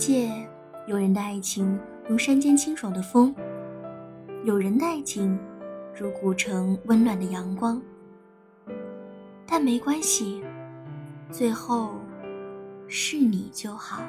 [0.00, 0.32] 界，
[0.86, 1.78] 有人的爱情
[2.08, 3.34] 如山间清爽的风，
[4.44, 5.38] 有人的爱情
[5.94, 7.78] 如古城温暖的阳光。
[9.46, 10.42] 但没关系，
[11.30, 11.96] 最后
[12.88, 14.00] 是你就好。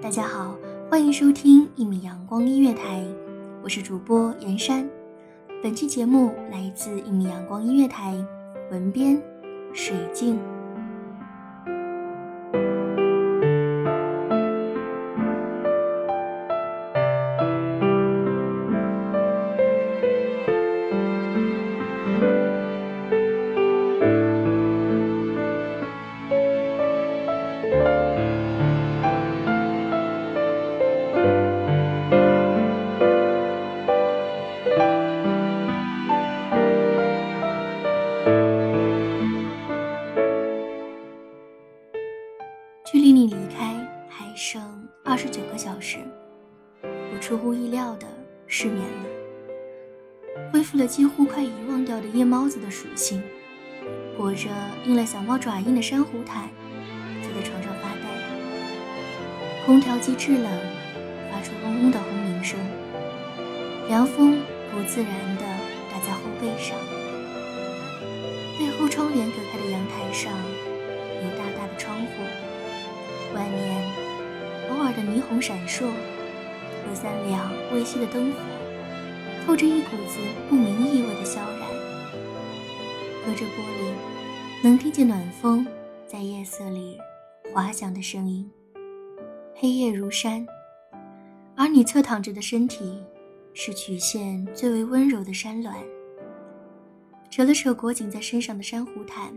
[0.00, 0.56] 大家好，
[0.88, 3.04] 欢迎收听一米阳光音乐台，
[3.60, 4.88] 我是主播严山。
[5.60, 8.14] 本期节目来自一米阳光音乐台，
[8.70, 9.20] 文编
[9.72, 10.38] 水静
[45.06, 45.98] 二十九个小时，
[46.82, 47.18] 我。
[47.20, 48.06] 出乎意料的
[48.46, 53.22] 失眠了，恢复了几乎快遗忘掉的夜猫子的属性，
[54.16, 54.48] 裹着
[54.86, 56.48] 印了小猫爪印的珊瑚毯，
[57.22, 58.08] 坐在床上发呆。
[59.66, 60.50] 空调机制冷，
[61.30, 62.58] 发出嗡嗡的轰鸣声，
[63.88, 64.40] 凉风
[64.72, 65.42] 不自然的
[65.92, 66.74] 打在后背上。
[68.58, 70.32] 背后窗帘隔开的阳台上
[71.22, 72.22] 有大大的窗户，
[75.24, 75.86] 红闪烁。
[76.86, 78.38] 和三两微细的灯火，
[79.46, 80.18] 透着一股子
[80.50, 81.60] 不明意味的萧然。
[83.24, 85.66] 隔着玻璃，能听见暖风
[86.06, 86.98] 在夜色里
[87.52, 88.50] 滑翔的声音。
[89.54, 90.46] 黑夜如山，
[91.56, 93.02] 而你侧躺着的身体，
[93.54, 95.72] 是曲线最为温柔的山峦。
[97.30, 99.32] 扯了扯裹紧在身上的珊瑚毯，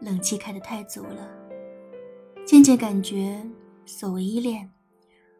[0.00, 1.28] 冷气开得太足了，
[2.46, 3.38] 渐渐感觉
[3.90, 4.70] 所谓依恋。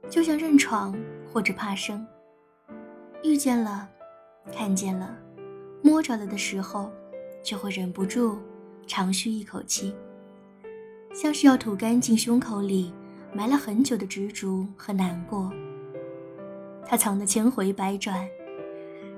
[0.08, 0.98] 就像认床
[1.30, 2.06] 或者怕生，
[3.22, 3.86] 遇见了，
[4.50, 5.14] 看见了，
[5.82, 6.90] 摸着了的时候，
[7.42, 8.38] 就会忍不住
[8.86, 9.94] 长吁一口气，
[11.14, 12.92] 像是要吐干净胸口里
[13.34, 15.52] 埋了很久的执着和难过。
[16.86, 18.26] 它藏得千回百转，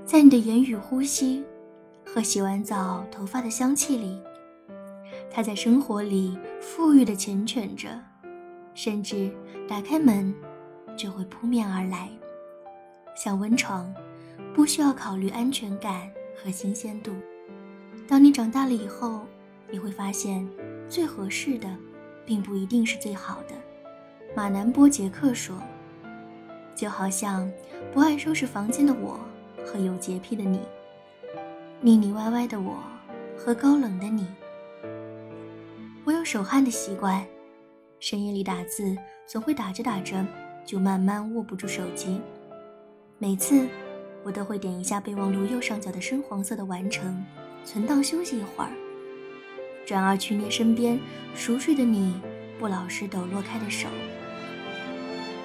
[0.04, 1.44] 在你的言语、呼吸
[2.04, 4.20] 和洗完澡头发的香气里，
[5.30, 7.88] 它在生活里富裕的缱绻着，
[8.74, 9.30] 甚至
[9.68, 10.34] 打开门。
[10.94, 12.06] 就会扑面而来，
[13.16, 13.92] 像温床，
[14.54, 17.12] 不需要考虑安全感和新鲜度。
[18.06, 19.22] 当你长大了以后，
[19.70, 20.46] 你会发现，
[20.90, 21.66] 最合适的，
[22.26, 23.54] 并不一定是最好的。
[24.36, 25.56] 马南波杰克说
[26.76, 27.50] ：“就好像
[27.90, 29.18] 不爱收拾房间的我
[29.64, 30.60] 和有洁癖的你，
[31.80, 32.76] 腻腻歪歪的我
[33.34, 34.26] 和高冷的你。
[36.04, 37.24] 我有手汗的习惯，
[38.02, 38.96] 深夜里打字
[39.26, 40.26] 总会打着打着。”
[40.64, 42.20] 就慢慢握不住手机，
[43.18, 43.66] 每次
[44.22, 47.20] 我都会点一下备忘录右上角的深黄色的完成，
[47.64, 48.70] 存档休息一会儿，
[49.84, 51.00] 转而去捏身边
[51.34, 52.14] 熟睡的你
[52.60, 53.88] 不老实抖落开的手。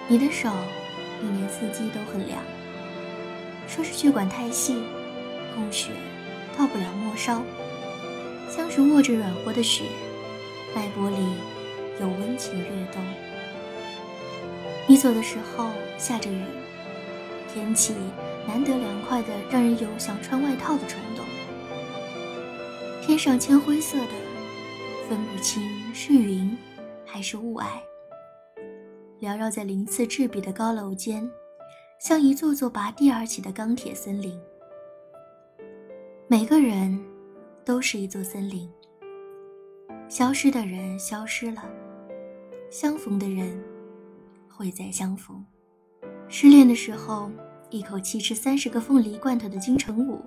[0.08, 0.52] 你的手
[1.24, 2.40] 一年四季都很凉，
[3.68, 4.84] 说是血管太细，
[5.56, 5.90] 供血
[6.56, 7.42] 到不了末梢，
[8.52, 9.86] 像是握着软和的雪，
[10.76, 11.18] 脉搏里
[12.00, 13.02] 有温情跃动。
[14.88, 16.44] 你走的时候下着雨，
[17.54, 17.94] 天气
[18.48, 21.26] 难得凉快的，让人有想穿外套的冲动。
[23.02, 24.14] 天上铅灰色的，
[25.10, 25.64] 分不清
[25.94, 26.58] 是云
[27.06, 27.66] 还是雾霭，
[29.22, 31.30] 缭绕在鳞次栉比的高楼间，
[32.00, 34.40] 像一座座拔地而起的钢铁森林。
[36.28, 36.98] 每个人
[37.66, 38.70] 都是一座森林，
[40.10, 41.64] 消失的人消失了，
[42.70, 43.58] 相逢的人。
[44.58, 45.46] 会再相逢。
[46.28, 47.30] 失恋的时候，
[47.70, 50.20] 一口气吃三十个凤梨罐头的金城武，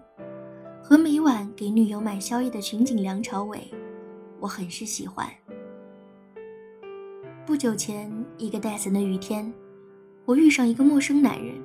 [0.81, 3.69] 和每晚给女友买宵夜的群景梁朝伟，
[4.39, 5.29] 我很是喜欢。
[7.45, 8.09] 不久前，
[8.39, 9.53] 一个带伞的雨天，
[10.25, 11.57] 我遇上一个陌生男人，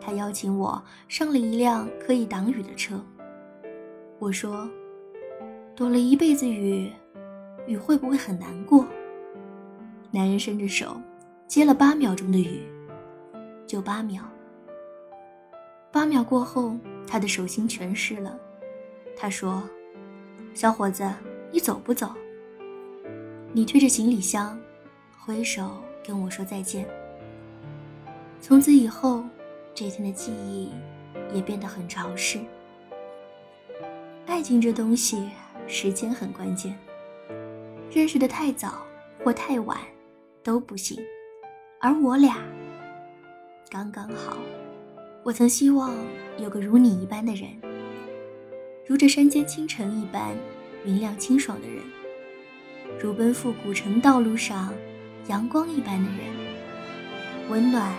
[0.00, 3.00] 他邀请我上了一辆可以挡雨的车。
[4.18, 4.68] 我说
[5.76, 6.90] ：“躲了一辈子雨，
[7.68, 8.84] 雨会不会很难过？”
[10.16, 10.98] 男人伸着手，
[11.46, 12.62] 接了八秒钟的雨，
[13.66, 14.22] 就八秒。
[15.92, 16.74] 八秒过后，
[17.06, 18.34] 他的手心全湿了。
[19.14, 19.62] 他说
[20.56, 21.06] ：“小伙子，
[21.52, 22.14] 你走不走？”
[23.52, 24.58] 你推着行李箱，
[25.18, 25.70] 挥手
[26.02, 26.88] 跟我说再见。
[28.40, 29.22] 从此以后，
[29.74, 30.70] 这天的记忆
[31.34, 32.40] 也变得很潮湿。
[34.24, 35.28] 爱情这东西，
[35.66, 36.74] 时间很关键。
[37.90, 38.82] 认识的太早
[39.22, 39.78] 或太晚
[40.46, 40.96] 都不行，
[41.80, 42.36] 而我俩
[43.68, 44.36] 刚刚好。
[45.24, 45.92] 我曾希望
[46.38, 47.50] 有个如你一般的人，
[48.86, 50.36] 如这山间清晨一般
[50.84, 51.82] 明亮清爽的人，
[53.02, 54.72] 如奔赴古城道路上
[55.26, 56.20] 阳光一般的人，
[57.50, 57.92] 温暖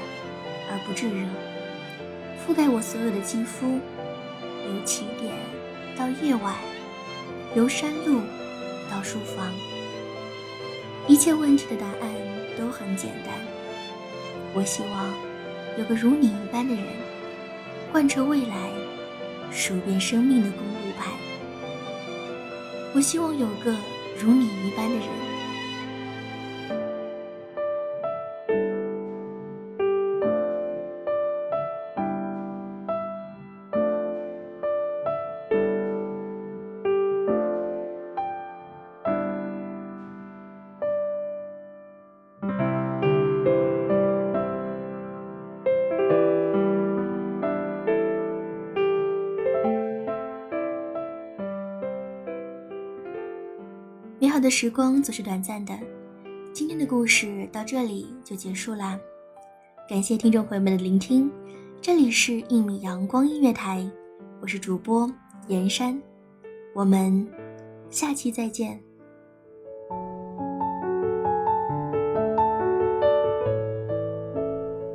[0.71, 1.27] 而不炙热，
[2.47, 5.33] 覆盖我所有的肌肤，由起点。
[5.97, 6.55] 到夜晚，
[7.57, 8.21] 由山路
[8.89, 9.51] 到书房，
[11.09, 13.33] 一切问题的答案都很简单。
[14.53, 15.13] 我希望
[15.77, 16.83] 有个如你一般的人，
[17.91, 18.55] 贯彻未来，
[19.51, 21.11] 数遍生命的公路牌。
[22.93, 23.75] 我希望有个
[24.19, 25.36] 如你一般的人。
[54.19, 55.77] 美好的时光总是短暂的，
[56.51, 58.99] 今天的故事到这里就结束啦。
[59.87, 61.29] 感谢听众朋友们的聆听，
[61.79, 63.79] 这里是《一米阳光音乐台》，
[64.41, 65.07] 我是主播
[65.49, 66.01] 严山，
[66.73, 67.27] 我们
[67.91, 68.81] 下期再见。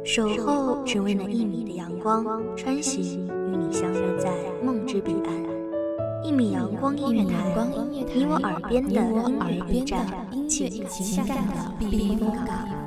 [0.04, 2.24] 守候只为那一米的阳光，
[2.56, 4.01] 穿行与你相遇
[6.82, 7.54] 光音乐台，
[7.92, 10.04] 你我耳边的音乐驿站，
[10.48, 12.81] 情感的避风港。